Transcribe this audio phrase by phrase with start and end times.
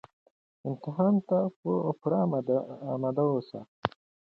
[0.67, 1.37] امتحان ته
[1.99, 2.19] پوره
[2.93, 3.59] اماده اوسه